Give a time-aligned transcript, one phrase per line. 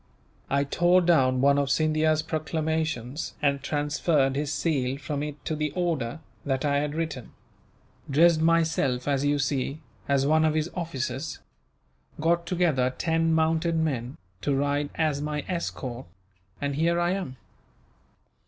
[0.49, 5.69] I tore down one of Scindia's proclamations, and transferred his seal from it to the
[5.75, 7.33] order that I had written;
[8.09, 9.79] dressed myself, as you see,
[10.09, 11.37] as one of his officers;
[12.19, 16.07] got together ten mounted men, to ride as my escort,
[16.59, 17.37] and here I am."